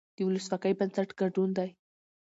[0.15, 1.69] د ولسواکۍ بنسټ ګډون دی